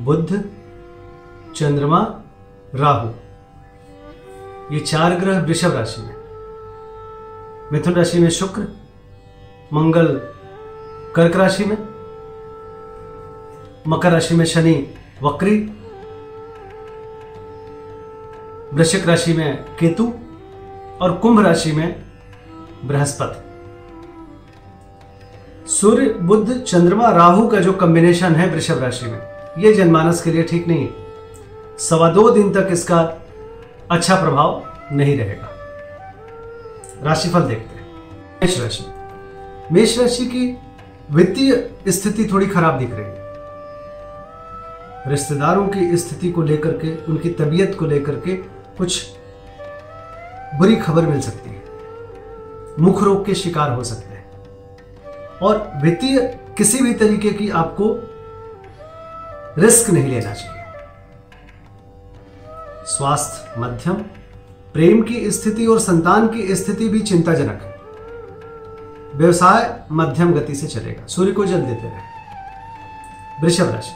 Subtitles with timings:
[0.00, 0.44] बुध,
[1.56, 2.20] चंद्रमा,
[2.74, 3.10] राहु।
[4.74, 6.14] ये चार ग्रह वृषभ राशि में।
[7.72, 8.62] मिथुन राशि में शुक्र,
[9.72, 10.20] मंगल,
[11.16, 11.78] कर्क राशि में।
[13.88, 15.58] मकर राशि में शनि, वक्री।
[18.74, 20.12] वृश्चिक राशि में केतु
[21.02, 22.02] और कुंभ राशि में
[22.84, 23.52] बृहस्पति।
[25.70, 30.42] सूर्य बुद्ध चंद्रमा, राहु का जो कॉम्बिनेशन है वृषभ राशि में। यह जनमानस के लिए
[30.42, 30.94] ठीक नहीं है।
[31.78, 33.22] सवा दो दिन तक इसका
[33.90, 35.48] अच्छा प्रभाव नहीं रहेगा।
[37.02, 37.86] राशिफल देखते हैं।
[38.42, 38.84] मेष राशि।
[39.72, 40.58] मेष राशि की
[41.10, 43.22] वित्तीय स्थिति थोड़ी खराब दिख रही है।
[45.06, 48.36] रिश्तेदारों की स्थिति को लेकर के, उनकी तबीयत को लेकर के
[48.78, 49.06] कुछ
[50.58, 51.62] बुरी खबर मिल सकती है।
[52.80, 54.30] मुख रोग के शिकार हो सकते हैं।
[55.42, 58.08] और वित्तीय किसी भी तरीके की आपको
[59.58, 60.62] रिस्क नहीं लेना चाहिए।
[62.86, 63.94] स्वास्थ्य, मध्यम,
[64.74, 67.72] प्रेम की स्थिति और संतान की स्थिति भी चिंताजनक है।
[69.14, 72.12] व्यवसाय मध्यम गति से चलेगा। सूर्य को जल देते रहे।
[73.42, 73.92] वृषभ राशि,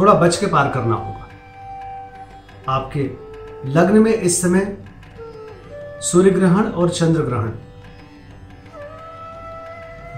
[0.00, 1.28] थोड़ा बच के पार करना होगा।
[2.68, 3.10] आपके
[3.70, 4.76] लग्न में इस समय
[6.00, 7.50] सूर्य ग्रहण और चंद्र ग्रहण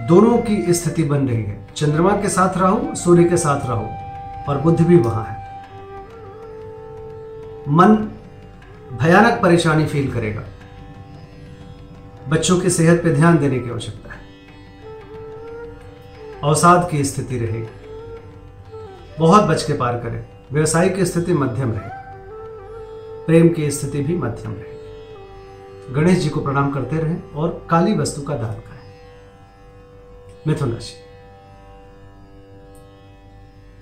[0.07, 3.87] दोनों की स्थिति बन रही है। चंद्रमा के साथ राहु, सूर्य के साथ राहु।
[4.49, 5.37] और बुद्ध भी वहाँ है।
[7.69, 7.97] मन
[8.93, 10.43] भयानक परेशानी फील करेगा।
[12.29, 14.21] बच्चों की सेहत पर ध्यान देने की आवश्यकता है।
[16.45, 17.69] अवसाद की स्थिति रहेगी
[19.19, 21.97] बहुत बच के पार करें। व्यवसाय की स्थिति मध्यम रहेगी
[23.27, 28.23] प्रेम की स्थिति भी मध्यम रहेगी गणेश जी को प्रणाम करते रहें और काली वस्तु
[28.23, 28.79] का दान करें।
[30.47, 31.08] मिथुन राशि।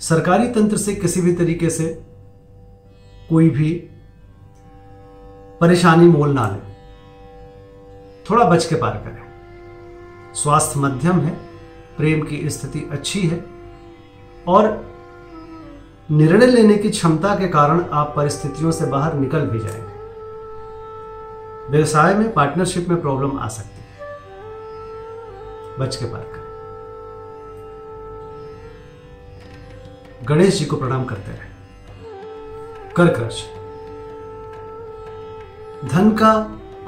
[0.00, 2.02] सरकारी तंत्र से किसी भी तरीके से
[3.30, 3.72] कोई भी
[5.60, 6.76] परेशानी मोल ना ले।
[8.30, 9.26] थोड़ा बच के पार करें।
[10.34, 11.30] स्वास्थ्य मध्यम है,
[11.96, 13.44] प्रेम की स्थिति अच्छी है,
[14.48, 14.94] और
[16.10, 19.96] निर्णय लेने की क्षमता के कारण आप परिस्थितियों से बाहर निकल भी जाएँगे।
[21.70, 23.86] व्यवसाय में, पार्टनरशिप में प्रॉब्लम आ सकती है।
[25.78, 26.45] बच के पार करें।
[30.24, 31.54] गणेश जी को प्रणाम करते रहे।
[32.96, 33.46] कर्क राशि
[35.88, 36.30] धन का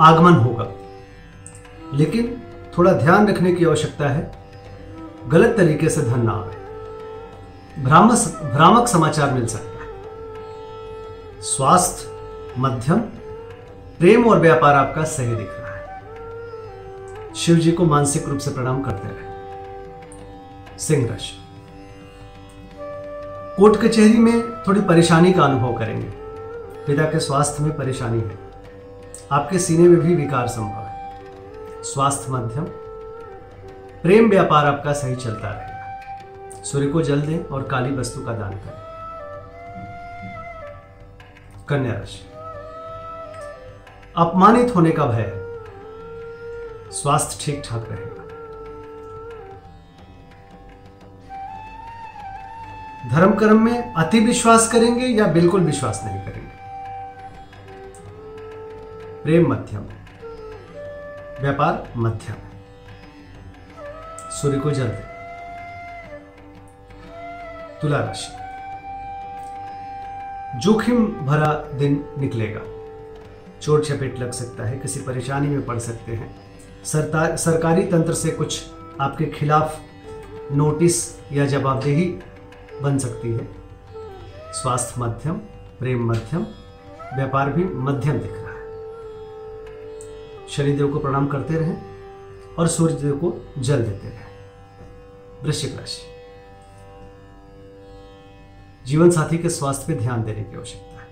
[0.00, 0.66] आगमन होगा,
[1.94, 2.40] लेकिन
[2.78, 4.30] थोड़ा ध्यान रखने की आवश्यकता है।
[5.28, 8.12] गलत तरीके से धन ना आए भ्रामक
[8.54, 9.90] भ्रामक समाचार मिल सकता है।
[11.42, 12.10] स्वास्थ्य,
[12.58, 13.00] मध्यम,
[13.98, 16.02] प्रेम और व्यापार आपका सही दिख रहा है।
[17.36, 21.36] शिव जी को मानसिक रूप से प्रणाम करते रहे। सिंह राशि
[23.58, 26.08] कोर्ट कचहरी में थोड़ी परेशानी का अनुभव करेंगे।
[26.86, 28.38] पिता के स्वास्थ्य में परेशानी है।
[29.32, 31.20] आपके सीने में भी विकार संभव है।
[31.82, 32.64] स्वास्थ्य मध्यम।
[34.02, 38.50] प्रेम व्यापार आपका सही चलता रहेगा सूर्य को जल दें और काली वस्तु का दान
[38.50, 38.78] करें।
[41.69, 42.26] कन्या राशि।
[44.16, 45.32] अपमानित होने का भय।
[46.92, 48.27] स्वास्थ्य ठीक ठाक रहेगा।
[53.10, 56.56] धर्म कर्म में अति विश्वास करेंगे या बिल्कुल विश्वास नहीं करेंगे?
[59.22, 59.82] प्रेम मध्यम,
[61.41, 62.36] व्यापार मध्यम।
[64.32, 64.88] सूर्य को जल
[67.82, 68.37] तुला राशि।
[70.60, 72.60] जोखिम भरा दिन निकलेगा।
[73.62, 76.34] चोट चपेट लग सकता है, किसी परेशानी में पड़ सकते हैं।
[76.84, 78.62] सरकारी तंत्र से कुछ
[79.00, 79.78] आपके खिलाफ
[80.52, 80.96] नोटिस
[81.32, 82.05] या जवाबदेही
[82.82, 83.48] बन सकती है।
[84.52, 85.36] स्वास्थ्य मध्यम,
[85.78, 86.42] प्रेम मध्यम,
[87.14, 88.58] व्यापार भी मध्यम दिख रहा है।
[90.48, 94.26] शनिदेव को प्रणाम करते रहें और सूर्यदेव को जल देते रहें।
[95.42, 96.06] वृश्चिक राशि।
[98.86, 101.08] जीवन साथी के स्वास्थ्य पर ध्यान देने की आवश्यकता है।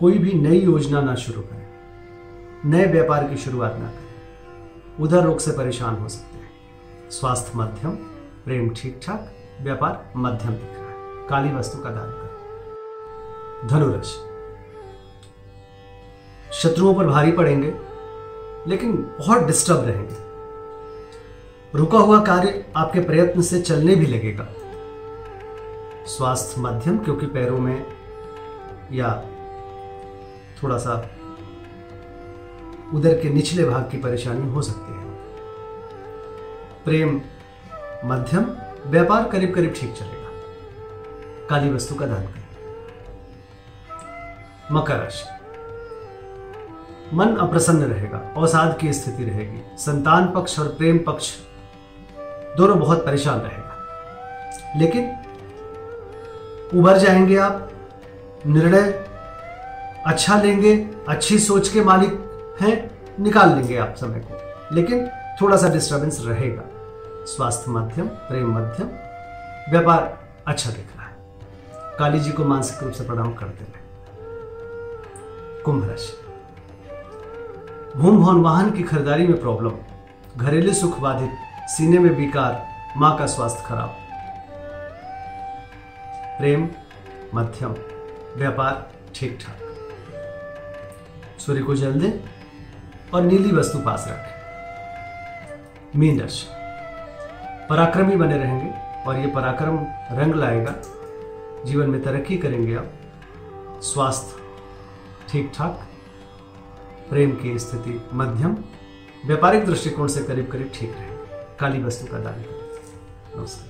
[0.00, 1.66] कोई भी नई योजना ना शुरू करें,
[2.64, 7.90] नए व्यापार की शुरुआत ना करें। उधर रोग से परेशान हो सकते हैं। स्वास्थ्य मध्यम,
[8.44, 14.26] प्रेम ठीक ठाक व्यापार मध्यम दिख रहा है। काली वस्तु का दान करें। धनुराशि।
[16.52, 17.74] शत्रुओं पर भारी पड़ेंगे,
[18.66, 20.14] लेकिन बहुत डिस्टर्ब रहेंगे।
[21.78, 24.46] रुका हुआ कार्य आपके प्रयत्न से चलने भी लगेगा।
[26.06, 27.86] स्वास्थ्य मध्यम, क्योंकि पैरों में
[28.92, 29.24] या
[30.62, 31.10] थोड़ा सा
[32.94, 35.10] उधर के निचले भाग की परेशानी हो सकती है।
[36.84, 37.20] प्रेम
[38.04, 38.44] मध्यम
[38.86, 40.30] व्यापार करीब करीब ठीक चलेगा।
[41.50, 42.40] काली वस्तु का दान करें।
[44.72, 45.24] मकर राशि।
[47.16, 51.34] मन अप्रसन्न रहेगा अवसाद की स्थिति रहेगी, संतान पक्ष और प्रेम पक्ष
[52.56, 53.76] दोनों बहुत परेशान रहेगा।
[54.76, 55.16] लेकिन
[56.78, 57.72] उभर जाएँगे आप,
[58.46, 59.06] निर्णय
[60.06, 62.12] अच्छा लेंगे, अच्छी सोच के मालिक
[62.60, 62.90] हैं,
[63.20, 64.40] निकाल लेंगे आप समय को।
[64.74, 65.08] लेकिन
[65.42, 66.62] थोड़ा सा डिस्टरबेंस रहेगा।
[67.26, 68.86] स्वास्थ्य मध्यम प्रेम मध्यम
[69.70, 71.14] व्यापार अच्छा दिख रहा है।
[71.98, 73.78] काली जी को मानसिक रूप से प्रणाम करते रहे
[75.62, 76.12] कुंभ राशि।
[77.96, 79.72] भूम भवन वाहन की खरीदारी में प्रॉब्लम।
[80.36, 81.30] घरेलू सुख बाधित,
[81.68, 83.96] सीने में विकार, माँ का स्वास्थ्य खराब।
[86.38, 86.68] प्रेम,
[87.34, 87.74] मध्यम,
[88.36, 89.58] व्यापार ठीक ठाक
[91.40, 92.12] सूर्य को जल दें
[93.14, 96.59] और नीली वस्तु पास रखें। मीन राशि।
[97.70, 98.70] पराक्रमी बने रहेंगे
[99.06, 99.76] और ये पराक्रम
[100.12, 100.74] रंग लाएगा।
[101.64, 104.42] जीवन में तरक्की करेंगे आप। स्वास्थ्य
[105.28, 105.86] ठीक ठाक
[107.10, 108.56] प्रेम की स्थिति मध्यम,
[109.26, 113.69] व्यापारिक दृष्टिकोण से करीब करीब ठीक रहेगा काली वस्तु का दान करें। नमस्कार